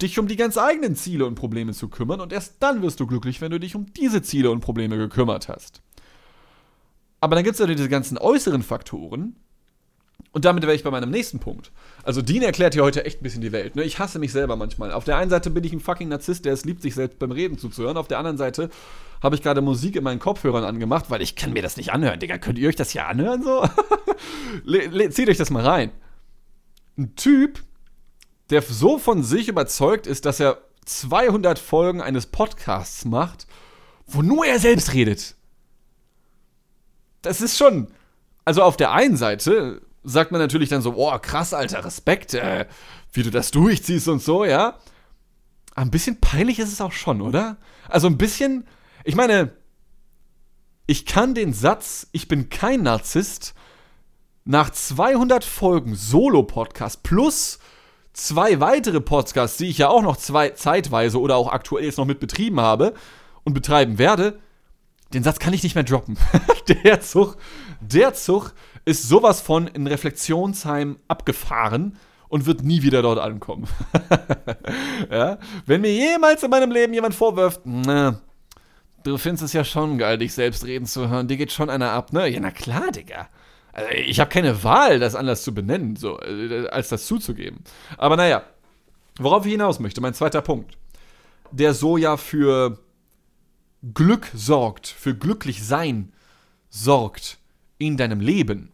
[0.00, 3.06] dich um die ganz eigenen Ziele und Probleme zu kümmern und erst dann wirst du
[3.06, 5.82] glücklich, wenn du dich um diese Ziele und Probleme gekümmert hast.
[7.20, 9.36] Aber dann gibt es ja diese ganzen äußeren Faktoren.
[10.32, 11.72] Und damit wäre ich bei meinem nächsten Punkt.
[12.04, 13.74] Also Dean erklärt hier heute echt ein bisschen die Welt.
[13.74, 13.82] Ne?
[13.82, 14.92] Ich hasse mich selber manchmal.
[14.92, 17.32] Auf der einen Seite bin ich ein fucking Narzisst, der es liebt, sich selbst beim
[17.32, 17.96] Reden zuzuhören.
[17.96, 18.70] Auf der anderen Seite
[19.22, 22.20] habe ich gerade Musik in meinen Kopfhörern angemacht, weil ich kann mir das nicht anhören.
[22.20, 23.66] Digga, könnt ihr euch das hier anhören so?
[25.10, 25.90] Zieht euch das mal rein.
[26.96, 27.60] Ein Typ
[28.50, 33.46] der so von sich überzeugt ist, dass er 200 Folgen eines Podcasts macht,
[34.06, 35.36] wo nur er selbst redet.
[37.22, 37.88] Das ist schon.
[38.44, 42.66] Also auf der einen Seite sagt man natürlich dann so, oh, krass, alter, Respekt, äh,
[43.12, 44.78] wie du das durchziehst und so, ja.
[45.74, 47.58] Aber ein bisschen peinlich ist es auch schon, oder?
[47.88, 48.66] Also ein bisschen,
[49.04, 49.52] ich meine,
[50.86, 53.54] ich kann den Satz, ich bin kein Narzisst,
[54.44, 57.60] nach 200 Folgen Solo-Podcast plus
[58.26, 62.06] zwei weitere Podcasts, die ich ja auch noch zwei, zeitweise oder auch aktuell jetzt noch
[62.06, 62.94] mit betrieben habe
[63.44, 64.38] und betreiben werde,
[65.12, 66.16] den Satz kann ich nicht mehr droppen.
[66.84, 67.36] der Zug,
[67.80, 68.54] der Zug
[68.84, 71.96] ist sowas von in Reflexionsheim abgefahren
[72.28, 73.66] und wird nie wieder dort ankommen.
[75.10, 75.38] ja?
[75.66, 78.20] Wenn mir jemals in meinem Leben jemand vorwirft, na,
[79.02, 81.90] du findest es ja schon geil, dich selbst reden zu hören, dir geht schon einer
[81.90, 82.28] ab, ne?
[82.28, 83.28] Ja, na klar, Digga.
[83.72, 87.62] Also ich habe keine Wahl, das anders zu benennen, so, äh, als das zuzugeben.
[87.96, 88.42] Aber naja,
[89.18, 90.76] worauf ich hinaus möchte, mein zweiter Punkt.
[91.52, 92.78] Der so ja für
[93.94, 96.12] Glück sorgt, für glücklich sein
[96.68, 97.38] sorgt
[97.78, 98.70] in deinem Leben,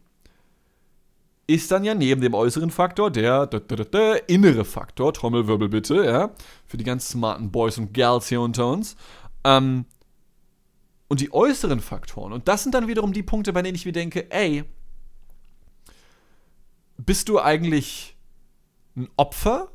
[1.47, 6.05] ist dann ja neben dem äußeren Faktor der, der, der, der innere Faktor, Trommelwirbel bitte,
[6.05, 6.31] ja,
[6.67, 8.97] für die ganz smarten Boys und Girls hier unter uns.
[9.45, 9.85] Ähm,
[11.09, 13.93] und die äußeren Faktoren, und das sind dann wiederum die Punkte, bei denen ich mir
[13.93, 14.65] denke, ey,
[16.99, 18.17] bist du eigentlich
[18.97, 19.69] ein Opfer?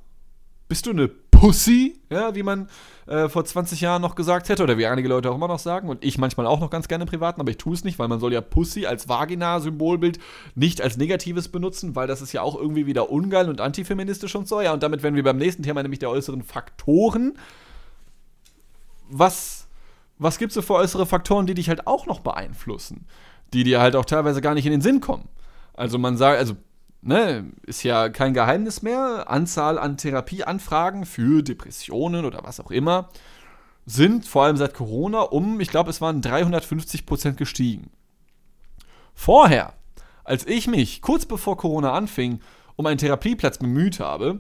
[0.68, 1.10] Bist du eine
[1.42, 2.70] Pussy, ja, wie man
[3.08, 5.90] äh, vor 20 Jahren noch gesagt hätte, oder wie einige Leute auch immer noch sagen,
[5.90, 8.08] und ich manchmal auch noch ganz gerne im Privaten, aber ich tue es nicht, weil
[8.08, 10.20] man soll ja Pussy als Vagina-Symbolbild
[10.54, 14.48] nicht als Negatives benutzen, weil das ist ja auch irgendwie wieder ungeil und antifeministisch und
[14.48, 17.34] so, ja, und damit wären wir beim nächsten Thema, nämlich der äußeren Faktoren.
[19.10, 19.68] Was,
[20.20, 23.08] was gibt es so für äußere Faktoren, die dich halt auch noch beeinflussen?
[23.52, 25.28] Die dir halt auch teilweise gar nicht in den Sinn kommen.
[25.74, 26.56] Also man sagt, also
[27.02, 29.30] ne, ist ja kein Geheimnis mehr.
[29.30, 33.10] Anzahl an Therapieanfragen für Depressionen oder was auch immer
[33.86, 37.92] sind vor allem seit Corona um, ich glaube, es waren 350 Prozent gestiegen.
[39.14, 39.74] Vorher,
[40.24, 42.40] als ich mich kurz bevor Corona anfing,
[42.76, 44.40] um einen Therapieplatz bemüht habe,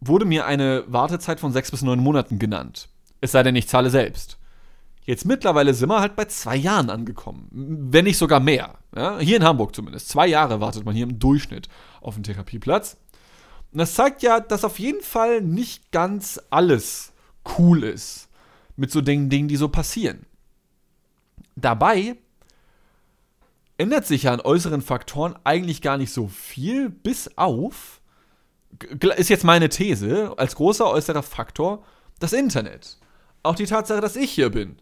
[0.00, 2.88] wurde mir eine Wartezeit von sechs bis neun Monaten genannt.
[3.20, 4.38] Es sei denn, ich zahle selbst.
[5.02, 7.48] Jetzt mittlerweile sind wir halt bei zwei Jahren angekommen.
[7.52, 8.74] Wenn nicht sogar mehr.
[8.96, 9.18] Ja?
[9.18, 10.08] Hier in Hamburg zumindest.
[10.08, 11.68] Zwei Jahre wartet man hier im Durchschnitt
[12.00, 12.96] auf einen Therapieplatz.
[13.72, 17.12] Und das zeigt ja, dass auf jeden Fall nicht ganz alles
[17.58, 18.28] cool ist.
[18.76, 20.24] Mit so Dingen, Dingen die so passieren.
[21.56, 22.16] Dabei
[23.78, 28.00] ändert sich ja an äußeren Faktoren eigentlich gar nicht so viel, bis auf,
[29.16, 31.84] ist jetzt meine These, als großer äußerer Faktor
[32.18, 32.98] das Internet.
[33.42, 34.78] Auch die Tatsache, dass ich hier bin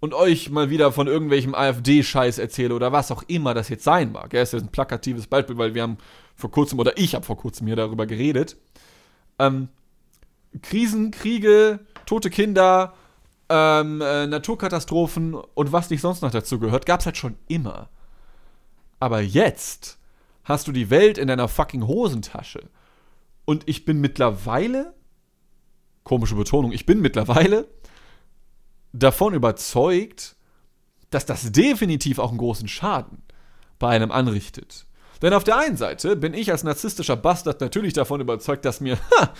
[0.00, 4.12] und euch mal wieder von irgendwelchem AfD-Scheiß erzähle oder was auch immer das jetzt sein
[4.12, 4.32] mag.
[4.32, 5.98] Er ist jetzt ein plakatives Beispiel, weil wir haben
[6.36, 8.56] vor kurzem, oder ich habe vor kurzem hier darüber geredet.
[9.38, 9.68] Ähm,
[10.62, 12.94] Krisen, Kriege, tote Kinder,
[13.48, 17.88] ähm, äh, Naturkatastrophen und was nicht sonst noch dazu gehört, gab es halt schon immer.
[19.00, 19.98] Aber jetzt
[20.44, 22.68] hast du die Welt in deiner fucking Hosentasche.
[23.44, 24.94] Und ich bin mittlerweile,
[26.04, 27.68] komische Betonung, ich bin mittlerweile
[28.92, 30.36] davon überzeugt,
[31.10, 33.22] dass das definitiv auch einen großen Schaden
[33.78, 34.86] bei einem anrichtet.
[35.22, 38.98] Denn auf der einen Seite bin ich als narzisstischer Bastard natürlich davon überzeugt, dass mir
[39.18, 39.32] ha,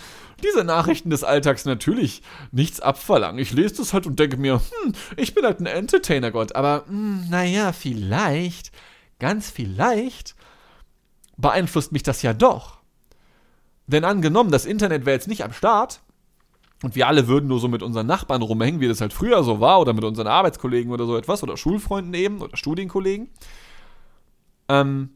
[0.43, 3.39] diese Nachrichten des Alltags natürlich nichts abverlangen.
[3.39, 6.55] Ich lese das halt und denke mir, hm, ich bin halt ein Entertainer-Gott.
[6.55, 8.71] Aber hm, naja, vielleicht,
[9.19, 10.35] ganz vielleicht,
[11.37, 12.79] beeinflusst mich das ja doch.
[13.87, 16.01] Denn angenommen, das Internet wäre jetzt nicht am Start,
[16.83, 19.59] und wir alle würden nur so mit unseren Nachbarn rumhängen, wie das halt früher so
[19.59, 23.29] war, oder mit unseren Arbeitskollegen oder so etwas, oder Schulfreunden eben, oder Studienkollegen.
[24.69, 25.09] Ähm,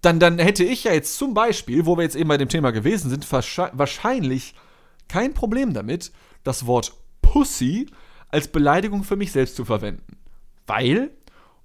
[0.00, 2.70] dann, dann hätte ich ja jetzt zum Beispiel, wo wir jetzt eben bei dem Thema
[2.70, 4.54] gewesen sind, wahrscheinlich
[5.08, 7.86] kein Problem damit, das Wort Pussy
[8.28, 10.16] als Beleidigung für mich selbst zu verwenden.
[10.66, 11.10] Weil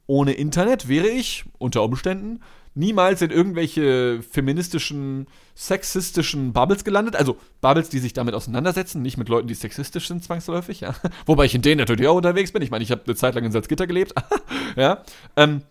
[0.08, 2.42] ohne Internet wäre ich unter Umständen
[2.76, 7.16] niemals in irgendwelche feministischen, sexistischen Bubbles gelandet.
[7.16, 10.94] Also Bubbles, die sich damit auseinandersetzen, nicht mit Leuten, die sexistisch sind, zwangsläufig, ja.
[11.26, 12.62] Wobei ich in denen natürlich auch unterwegs bin.
[12.62, 14.14] Ich meine, ich habe eine Zeit lang in Salzgitter gelebt,
[14.76, 15.04] ja.
[15.36, 15.62] Ähm,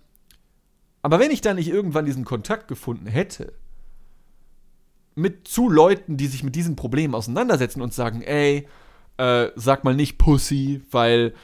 [1.03, 3.53] aber wenn ich da nicht irgendwann diesen Kontakt gefunden hätte,
[5.15, 8.67] mit zu Leuten, die sich mit diesen Problemen auseinandersetzen und sagen, ey,
[9.19, 11.35] äh, sag mal nicht Pussy, weil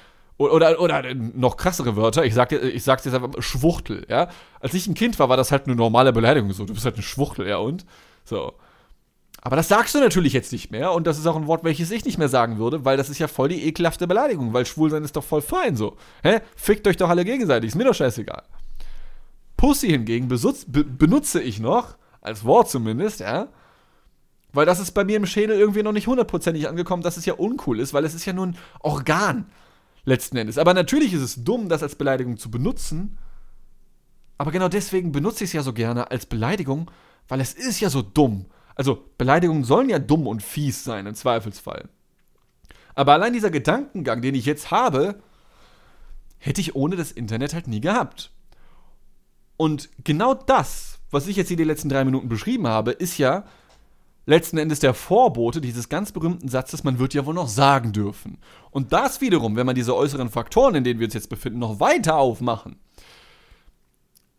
[0.40, 4.28] oder, oder noch krassere Wörter, ich sag, ich sag's jetzt einfach Schwuchtel, ja.
[4.60, 6.96] Als ich ein Kind war, war das halt eine normale Beleidigung, so, du bist halt
[6.96, 7.84] ein Schwuchtel, ja, und?
[8.24, 8.54] So.
[9.42, 11.90] Aber das sagst du natürlich jetzt nicht mehr und das ist auch ein Wort, welches
[11.90, 15.04] ich nicht mehr sagen würde, weil das ist ja voll die ekelhafte Beleidigung, weil Schwulsein
[15.04, 15.96] ist doch voll fein, so.
[16.22, 16.40] Hä?
[16.56, 18.42] Fickt euch doch alle gegenseitig, ist mir doch scheißegal.
[19.58, 23.48] Pussy hingegen besutz, be, benutze ich noch, als Wort zumindest, ja.
[24.52, 27.34] Weil das ist bei mir im Schädel irgendwie noch nicht hundertprozentig angekommen, dass es ja
[27.34, 29.46] uncool ist, weil es ist ja nur ein Organ
[30.04, 30.58] letzten Endes.
[30.58, 33.18] Aber natürlich ist es dumm, das als Beleidigung zu benutzen.
[34.38, 36.90] Aber genau deswegen benutze ich es ja so gerne als Beleidigung,
[37.28, 38.46] weil es ist ja so dumm.
[38.74, 41.88] Also Beleidigungen sollen ja dumm und fies sein, im Zweifelsfall.
[42.94, 45.22] Aber allein dieser Gedankengang, den ich jetzt habe,
[46.38, 48.30] hätte ich ohne das Internet halt nie gehabt.
[49.56, 53.44] Und genau das, was ich jetzt hier die letzten drei Minuten beschrieben habe, ist ja
[54.30, 58.38] letzten Endes der Vorbote dieses ganz berühmten Satzes, man wird ja wohl noch sagen dürfen.
[58.70, 61.80] Und das wiederum, wenn man diese äußeren Faktoren, in denen wir uns jetzt befinden, noch
[61.80, 62.76] weiter aufmachen,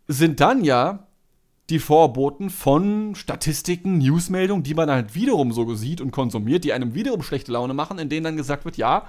[0.08, 1.08] sind dann ja
[1.70, 6.96] die Vorboten von Statistiken, Newsmeldungen, die man halt wiederum so sieht und konsumiert, die einem
[6.96, 9.08] wiederum schlechte Laune machen, in denen dann gesagt wird, ja,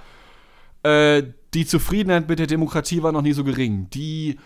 [0.83, 3.89] äh, die Zufriedenheit mit der Demokratie war noch nie so gering.
[3.89, 4.37] Die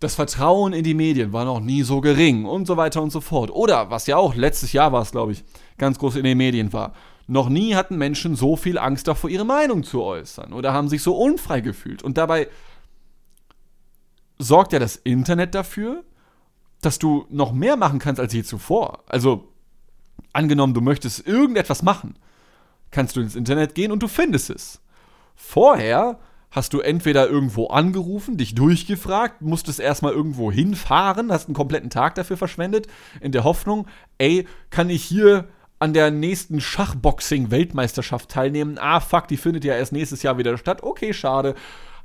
[0.00, 3.20] das Vertrauen in die Medien war noch nie so gering und so weiter und so
[3.20, 3.50] fort.
[3.50, 5.44] Oder, was ja auch letztes Jahr war es, glaube ich,
[5.78, 6.92] ganz groß in den Medien war,
[7.26, 11.02] noch nie hatten Menschen so viel Angst davor, ihre Meinung zu äußern oder haben sich
[11.02, 12.02] so unfrei gefühlt.
[12.02, 12.48] Und dabei
[14.38, 16.04] sorgt ja das Internet dafür,
[16.82, 19.02] dass du noch mehr machen kannst als je zuvor.
[19.06, 19.48] Also,
[20.32, 22.18] angenommen, du möchtest irgendetwas machen,
[22.90, 24.80] kannst du ins Internet gehen und du findest es.
[25.34, 26.18] Vorher
[26.50, 32.14] hast du entweder irgendwo angerufen, dich durchgefragt, musstest erstmal irgendwo hinfahren, hast einen kompletten Tag
[32.14, 32.86] dafür verschwendet,
[33.20, 33.86] in der Hoffnung,
[34.18, 38.78] ey, kann ich hier an der nächsten Schachboxing-Weltmeisterschaft teilnehmen?
[38.78, 40.82] Ah, fuck, die findet ja erst nächstes Jahr wieder statt.
[40.82, 41.54] Okay, schade.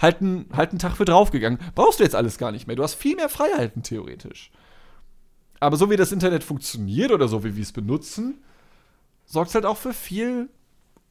[0.01, 1.59] Halt einen, halt einen Tag für draufgegangen.
[1.75, 2.75] Brauchst du jetzt alles gar nicht mehr.
[2.75, 4.51] Du hast viel mehr Freiheiten, theoretisch.
[5.59, 8.43] Aber so wie das Internet funktioniert oder so wie wir es benutzen,
[9.25, 10.49] sorgt es halt auch für viel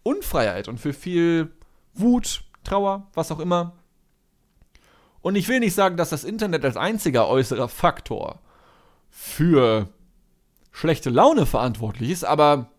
[0.02, 1.52] Unfreiheit und für viel
[1.94, 3.72] Wut, Trauer, was auch immer.
[5.22, 8.40] Und ich will nicht sagen, dass das Internet als einziger äußerer Faktor
[9.10, 9.88] für
[10.72, 12.70] schlechte Laune verantwortlich ist, aber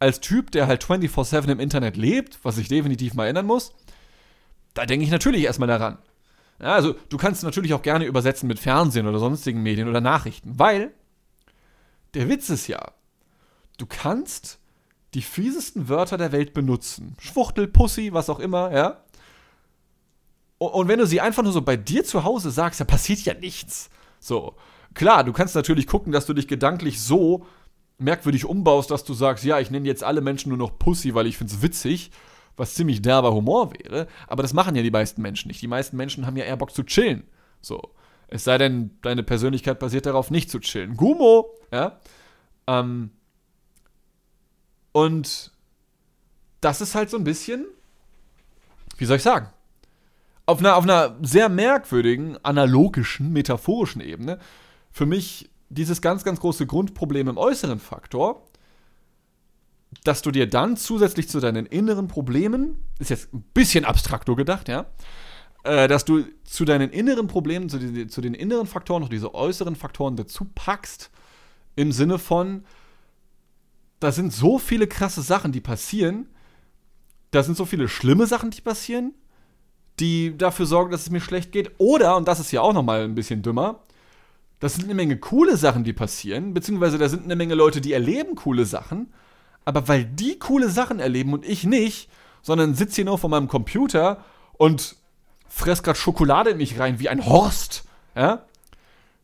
[0.00, 3.72] als Typ, der halt 24-7 im Internet lebt, was ich definitiv mal ändern muss,
[4.74, 5.98] da denke ich natürlich erstmal daran.
[6.60, 10.58] Ja, also du kannst natürlich auch gerne übersetzen mit Fernsehen oder sonstigen Medien oder Nachrichten,
[10.58, 10.92] weil
[12.14, 12.92] der Witz ist ja,
[13.78, 14.58] du kannst
[15.14, 17.16] die fiesesten Wörter der Welt benutzen.
[17.20, 19.04] Schwuchtel, Pussy, was auch immer, ja.
[20.66, 23.34] Und wenn du sie einfach nur so bei dir zu Hause sagst, da passiert ja
[23.34, 23.90] nichts.
[24.20, 24.54] So.
[24.94, 27.46] Klar, du kannst natürlich gucken, dass du dich gedanklich so
[27.98, 31.26] merkwürdig umbaust, dass du sagst, ja, ich nenne jetzt alle Menschen nur noch Pussy, weil
[31.26, 32.10] ich finde es witzig,
[32.56, 34.06] was ziemlich derber Humor wäre.
[34.26, 35.62] Aber das machen ja die meisten Menschen nicht.
[35.62, 37.24] Die meisten Menschen haben ja eher Bock zu chillen.
[37.60, 37.80] So.
[38.28, 40.96] Es sei denn, deine Persönlichkeit basiert darauf, nicht zu chillen.
[40.96, 42.00] Gumo, ja.
[42.66, 43.10] Ähm,
[44.92, 45.52] und
[46.60, 47.66] das ist halt so ein bisschen,
[48.96, 49.48] wie soll ich sagen,
[50.46, 54.38] auf einer, auf einer sehr merkwürdigen, analogischen, metaphorischen Ebene
[54.90, 58.46] für mich dieses ganz, ganz große Grundproblem im äußeren Faktor,
[60.04, 64.68] dass du dir dann zusätzlich zu deinen inneren Problemen, ist jetzt ein bisschen abstrakto gedacht,
[64.68, 64.86] ja,
[65.64, 69.34] äh, dass du zu deinen inneren Problemen, zu, die, zu den inneren Faktoren noch diese
[69.34, 71.10] äußeren Faktoren dazu packst,
[71.76, 72.64] im Sinne von,
[74.00, 76.28] da sind so viele krasse Sachen, die passieren,
[77.30, 79.14] da sind so viele schlimme Sachen, die passieren,
[80.00, 81.72] die dafür sorgen, dass es mir schlecht geht.
[81.78, 83.80] Oder, und das ist ja auch nochmal ein bisschen dümmer,
[84.62, 87.92] das sind eine Menge coole Sachen, die passieren, beziehungsweise da sind eine Menge Leute, die
[87.92, 89.12] erleben coole Sachen,
[89.64, 92.08] aber weil die coole Sachen erleben und ich nicht,
[92.42, 94.94] sondern sitze hier nur vor meinem Computer und
[95.48, 98.44] fress gerade Schokolade in mich rein wie ein Horst, ja,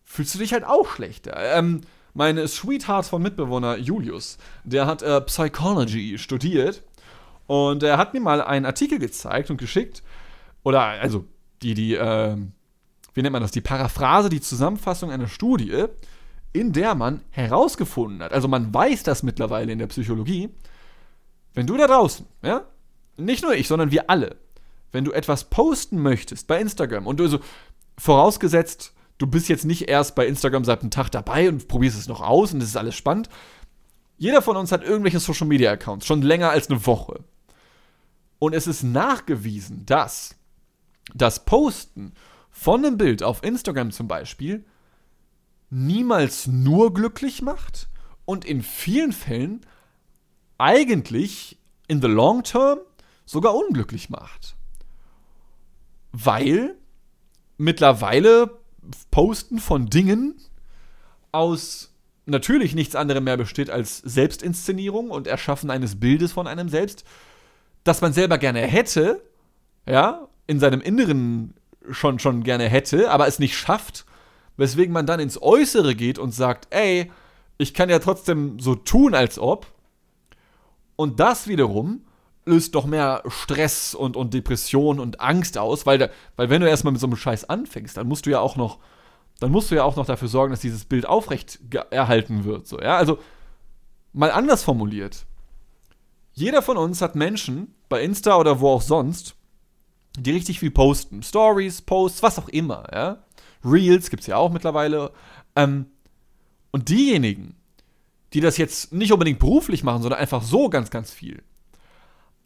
[0.04, 1.36] fühlst du dich halt auch schlechter.
[1.36, 1.82] Ähm,
[2.14, 6.82] meine Sweetheart von Mitbewohner Julius, der hat äh, Psychology studiert
[7.46, 10.02] und er hat mir mal einen Artikel gezeigt und geschickt,
[10.68, 11.24] oder also
[11.62, 12.36] die, die, äh,
[13.14, 15.86] wie nennt man das, die Paraphrase, die Zusammenfassung einer Studie,
[16.52, 20.50] in der man herausgefunden hat, also man weiß das mittlerweile in der Psychologie,
[21.54, 22.66] wenn du da draußen, ja,
[23.16, 24.36] nicht nur ich, sondern wir alle,
[24.92, 27.40] wenn du etwas posten möchtest bei Instagram und du so,
[27.96, 32.08] vorausgesetzt, du bist jetzt nicht erst bei Instagram seit einem Tag dabei und probierst es
[32.08, 33.30] noch aus und es ist alles spannend.
[34.18, 37.24] Jeder von uns hat irgendwelche Social Media Accounts, schon länger als eine Woche.
[38.38, 40.37] Und es ist nachgewiesen, dass
[41.14, 42.12] das Posten
[42.50, 44.64] von einem Bild auf Instagram zum Beispiel
[45.70, 47.88] niemals nur glücklich macht
[48.24, 49.64] und in vielen Fällen
[50.56, 52.78] eigentlich in the long term
[53.24, 54.56] sogar unglücklich macht.
[56.12, 56.76] Weil
[57.58, 58.58] mittlerweile
[59.10, 60.36] Posten von Dingen
[61.32, 61.92] aus
[62.26, 67.04] natürlich nichts anderem mehr besteht als Selbstinszenierung und Erschaffen eines Bildes von einem selbst,
[67.84, 69.22] das man selber gerne hätte,
[69.86, 71.54] ja, in seinem Inneren
[71.90, 74.04] schon, schon gerne hätte, aber es nicht schafft,
[74.56, 77.12] weswegen man dann ins Äußere geht und sagt, ey,
[77.58, 79.66] ich kann ja trotzdem so tun, als ob.
[80.96, 82.02] Und das wiederum
[82.44, 86.92] löst doch mehr Stress und, und Depression und Angst aus, weil, weil wenn du erstmal
[86.92, 88.78] mit so einem Scheiß anfängst, dann musst du ja auch noch,
[89.38, 92.66] dann musst du ja auch noch dafür sorgen, dass dieses Bild aufrecht erhalten wird.
[92.66, 92.96] So, ja?
[92.96, 93.18] Also
[94.14, 95.26] mal anders formuliert.
[96.32, 99.34] Jeder von uns hat Menschen, bei Insta oder wo auch sonst,
[100.22, 101.22] die richtig viel posten.
[101.22, 103.18] Stories, Posts, was auch immer, ja.
[103.64, 105.12] Reels gibt es ja auch mittlerweile.
[105.56, 105.86] Ähm,
[106.70, 107.56] und diejenigen,
[108.32, 111.42] die das jetzt nicht unbedingt beruflich machen, sondern einfach so ganz, ganz viel,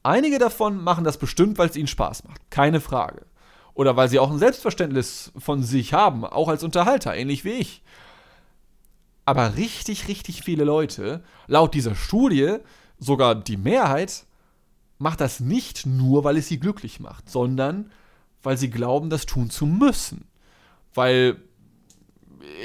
[0.03, 2.51] Einige davon machen das bestimmt, weil es ihnen Spaß macht.
[2.51, 3.27] Keine Frage.
[3.75, 7.83] Oder weil sie auch ein Selbstverständnis von sich haben, auch als Unterhalter, ähnlich wie ich.
[9.25, 12.57] Aber richtig, richtig viele Leute, laut dieser Studie,
[12.99, 14.27] sogar die Mehrheit,
[15.03, 17.91] macht das nicht nur, weil es sie glücklich macht, sondern
[18.43, 20.27] weil sie glauben, das tun zu müssen.
[20.95, 21.37] Weil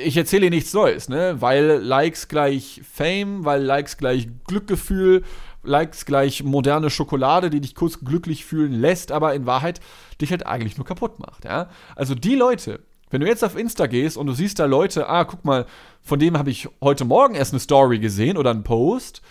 [0.03, 1.37] ich erzähle nichts Neues, ne?
[1.39, 5.23] Weil Likes gleich Fame, weil Likes gleich Glückgefühl,
[5.63, 9.81] Likes gleich moderne Schokolade, die dich kurz glücklich fühlen lässt, aber in Wahrheit
[10.21, 11.45] dich halt eigentlich nur kaputt macht.
[11.45, 11.69] Ja?
[11.95, 15.23] Also die Leute, Wenn du jetzt auf Insta gehst und du siehst da Leute, ah,
[15.23, 15.65] guck mal,
[16.01, 19.21] von dem habe ich heute Morgen erst eine Story gesehen oder einen Post,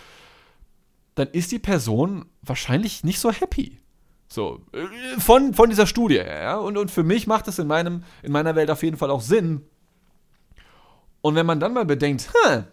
[1.17, 3.79] dann ist die Person wahrscheinlich nicht so happy.
[4.29, 6.57] So, äh, von, von dieser Studie her, ja.
[6.57, 9.21] Und, und für mich macht es in, meinem, in meiner Welt auf jeden Fall auch
[9.21, 9.65] Sinn.
[11.21, 12.65] Und wenn man dann mal bedenkt, hm,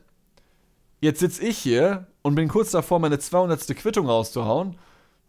[1.01, 3.67] jetzt sitze ich hier und bin kurz davor, meine 200.
[3.77, 4.77] Quittung rauszuhauen,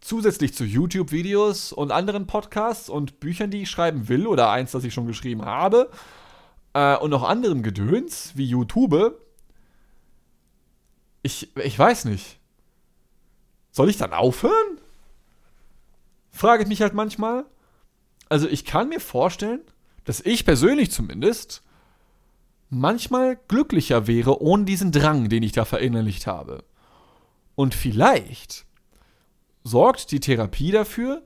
[0.00, 4.84] zusätzlich zu YouTube-Videos und anderen Podcasts und Büchern, die ich schreiben will, oder eins, das
[4.84, 5.90] ich schon geschrieben habe,
[6.74, 9.18] äh, und noch anderem Gedöns, wie YouTube,
[11.22, 12.38] ich, ich weiß nicht.
[13.76, 14.78] Soll ich dann aufhören?
[16.30, 17.44] Frage ich mich halt manchmal.
[18.30, 19.60] Also ich kann mir vorstellen,
[20.06, 21.62] dass ich persönlich zumindest
[22.70, 26.64] manchmal glücklicher wäre ohne diesen Drang, den ich da verinnerlicht habe.
[27.54, 28.64] Und vielleicht
[29.62, 31.20] sorgt die Therapie dafür,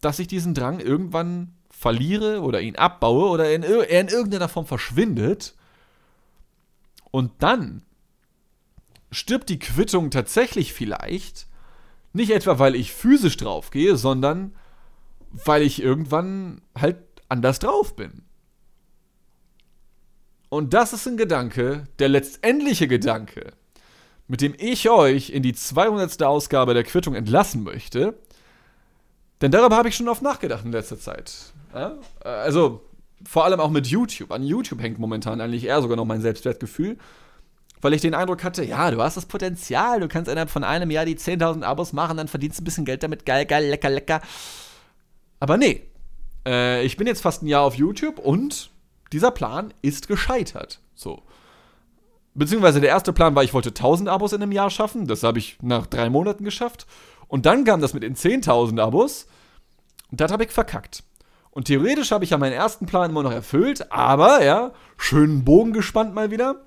[0.00, 4.66] dass ich diesen Drang irgendwann verliere oder ihn abbaue oder in, er in irgendeiner Form
[4.66, 5.54] verschwindet.
[7.12, 7.82] Und dann
[9.12, 11.46] stirbt die Quittung tatsächlich vielleicht
[12.12, 14.54] nicht etwa, weil ich physisch draufgehe, sondern
[15.30, 18.22] weil ich irgendwann halt anders drauf bin.
[20.48, 23.52] Und das ist ein Gedanke, der letztendliche Gedanke,
[24.26, 26.22] mit dem ich euch in die 200.
[26.22, 28.18] Ausgabe der Quittung entlassen möchte.
[29.40, 31.52] Denn darüber habe ich schon oft nachgedacht in letzter Zeit.
[31.74, 31.98] Ja?
[32.20, 32.82] Also
[33.24, 34.32] vor allem auch mit YouTube.
[34.32, 36.96] An YouTube hängt momentan eigentlich eher sogar noch mein Selbstwertgefühl
[37.80, 40.90] weil ich den Eindruck hatte, ja, du hast das Potenzial, du kannst innerhalb von einem
[40.90, 43.90] Jahr die 10.000 Abos machen, dann verdienst du ein bisschen Geld damit, geil, geil, lecker,
[43.90, 44.20] lecker.
[45.40, 45.88] Aber nee,
[46.46, 48.70] äh, ich bin jetzt fast ein Jahr auf YouTube und
[49.12, 50.80] dieser Plan ist gescheitert.
[50.94, 51.22] So.
[52.34, 55.38] Beziehungsweise der erste Plan war, ich wollte 1000 Abos in einem Jahr schaffen, das habe
[55.38, 56.86] ich nach drei Monaten geschafft.
[57.26, 59.26] Und dann kam das mit den 10.000 Abos
[60.10, 61.02] und das habe ich verkackt.
[61.50, 65.72] Und theoretisch habe ich ja meinen ersten Plan immer noch erfüllt, aber ja, schönen Bogen
[65.72, 66.62] gespannt mal wieder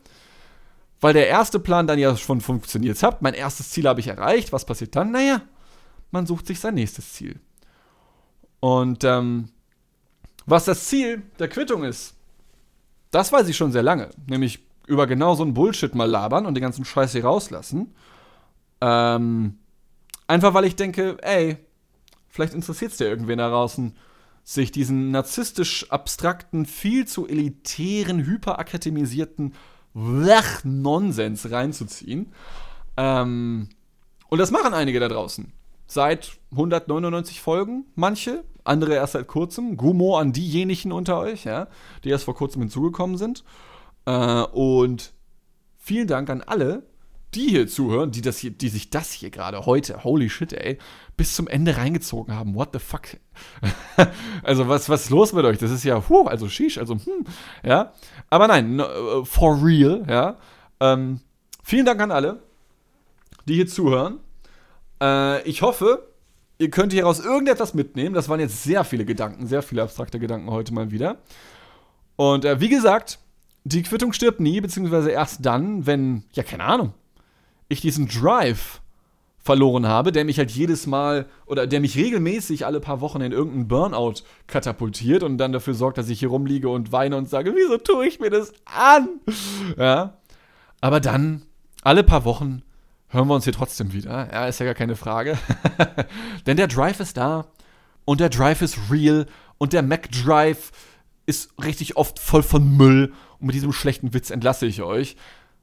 [1.01, 3.21] weil der erste Plan dann ja schon funktioniert hat.
[3.23, 4.53] Mein erstes Ziel habe ich erreicht.
[4.53, 5.11] Was passiert dann?
[5.11, 5.41] Naja,
[6.11, 7.39] man sucht sich sein nächstes Ziel.
[8.59, 9.49] Und ähm,
[10.45, 12.13] was das Ziel der Quittung ist,
[13.09, 14.09] das weiß ich schon sehr lange.
[14.27, 17.95] Nämlich über genau so einen Bullshit mal labern und den ganzen Scheiß hier rauslassen.
[18.79, 19.57] Ähm,
[20.27, 21.57] einfach weil ich denke, ey,
[22.29, 23.95] vielleicht interessiert es dir irgendwen da draußen,
[24.43, 29.53] sich diesen narzisstisch abstrakten, viel zu elitären, hyperakademisierten
[29.93, 32.31] Nonsens reinzuziehen.
[32.97, 33.69] Ähm,
[34.29, 35.51] und das machen einige da draußen.
[35.87, 39.75] Seit 199 Folgen, manche, andere erst seit kurzem.
[39.75, 41.67] Gumo an diejenigen unter euch, ja,
[42.03, 43.43] die erst vor kurzem hinzugekommen sind.
[44.05, 45.13] Äh, und
[45.77, 46.83] vielen Dank an alle,
[47.33, 50.77] die hier zuhören, die, das hier, die sich das hier gerade heute, holy shit, ey,
[51.15, 52.55] bis zum Ende reingezogen haben.
[52.55, 53.17] What the fuck?
[54.43, 55.57] also, was, was ist los mit euch?
[55.57, 57.25] Das ist ja, huh, also sheesh, also, hm,
[57.63, 57.93] ja.
[58.29, 60.37] Aber nein, no, äh, for real, ja.
[60.79, 61.21] Ähm,
[61.63, 62.41] vielen Dank an alle,
[63.47, 64.19] die hier zuhören.
[65.01, 66.07] Äh, ich hoffe,
[66.57, 68.13] ihr könnt hieraus irgendetwas mitnehmen.
[68.13, 71.17] Das waren jetzt sehr viele Gedanken, sehr viele abstrakte Gedanken heute mal wieder.
[72.17, 73.19] Und äh, wie gesagt,
[73.63, 76.93] die Quittung stirbt nie, beziehungsweise erst dann, wenn, ja, keine Ahnung,
[77.71, 78.81] ich diesen Drive
[79.43, 83.31] verloren habe, der mich halt jedes Mal oder der mich regelmäßig alle paar Wochen in
[83.31, 87.53] irgendeinen Burnout katapultiert und dann dafür sorgt, dass ich hier rumliege und weine und sage,
[87.55, 89.09] wieso tue ich mir das an?
[89.77, 90.17] Ja.
[90.79, 91.43] Aber dann,
[91.81, 92.61] alle paar Wochen,
[93.07, 94.29] hören wir uns hier trotzdem wieder.
[94.31, 95.37] Ja, ist ja gar keine Frage.
[96.45, 97.47] Denn der Drive ist da
[98.05, 99.25] und der Drive ist real
[99.57, 100.71] und der Mac Drive
[101.25, 105.15] ist richtig oft voll von Müll und mit diesem schlechten Witz entlasse ich euch.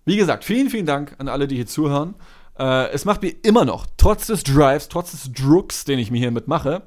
[0.09, 2.15] Wie gesagt, vielen, vielen Dank an alle, die hier zuhören.
[2.59, 6.17] Äh, es macht mir immer noch, trotz des Drives, trotz des Drucks, den ich mir
[6.17, 6.81] hier mitmache,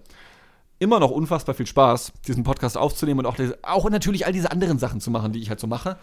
[0.79, 4.79] immer noch unfassbar viel Spaß, diesen Podcast aufzunehmen und auch, auch natürlich all diese anderen
[4.79, 5.99] Sachen zu machen, die ich halt so mache.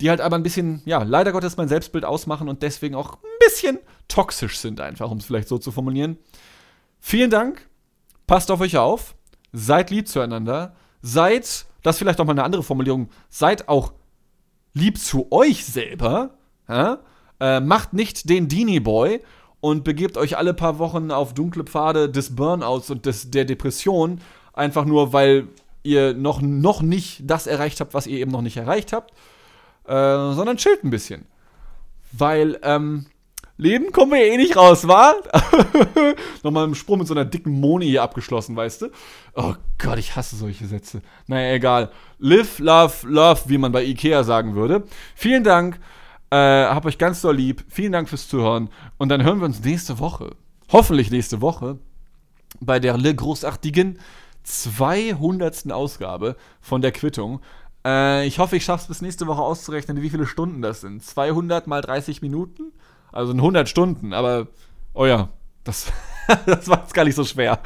[0.00, 3.38] Die halt aber ein bisschen, ja, leider Gottes mein Selbstbild ausmachen und deswegen auch ein
[3.38, 3.78] bisschen
[4.08, 6.18] toxisch sind, einfach, um es vielleicht so zu formulieren.
[6.98, 7.68] Vielen Dank.
[8.26, 9.14] Passt auf euch auf.
[9.52, 10.74] Seid lieb zueinander.
[11.02, 13.92] Seid, das ist vielleicht auch mal eine andere Formulierung, seid auch
[14.74, 16.30] lieb zu euch selber,
[16.68, 16.98] ja?
[17.40, 19.20] äh, macht nicht den Dini Boy
[19.60, 24.20] und begebt euch alle paar Wochen auf dunkle Pfade des Burnouts und des, der Depression,
[24.52, 25.48] einfach nur, weil
[25.82, 29.12] ihr noch, noch nicht das erreicht habt, was ihr eben noch nicht erreicht habt,
[29.86, 31.26] äh, sondern chillt ein bisschen.
[32.12, 33.06] Weil, ähm,
[33.62, 35.14] Leben kommen wir eh nicht raus, wa?
[36.42, 38.86] Nochmal einen Sprung mit so einer dicken Moni hier abgeschlossen, weißt du?
[39.36, 41.00] Oh Gott, ich hasse solche Sätze.
[41.28, 41.90] Naja, egal.
[42.18, 44.82] Live, love, love, wie man bei Ikea sagen würde.
[45.14, 45.78] Vielen Dank.
[46.30, 47.64] Äh, hab euch ganz doll lieb.
[47.68, 48.68] Vielen Dank fürs Zuhören.
[48.98, 50.34] Und dann hören wir uns nächste Woche.
[50.72, 51.78] Hoffentlich nächste Woche.
[52.60, 54.00] Bei der Le großartigen
[54.42, 55.70] 200.
[55.70, 57.40] Ausgabe von der Quittung.
[57.86, 61.04] Äh, ich hoffe, ich schaffe es bis nächste Woche auszurechnen, wie viele Stunden das sind.
[61.04, 62.72] 200 mal 30 Minuten?
[63.12, 64.48] Also 100 Stunden, aber,
[64.94, 65.28] oh ja,
[65.64, 65.92] das,
[66.46, 67.60] das war jetzt gar nicht so schwer.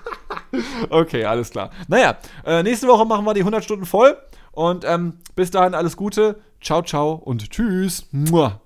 [0.90, 1.70] okay, alles klar.
[1.88, 4.16] Naja, äh, nächste Woche machen wir die 100 Stunden voll.
[4.52, 6.40] Und ähm, bis dahin alles Gute.
[6.60, 8.06] Ciao, ciao und tschüss.
[8.12, 8.63] Mua.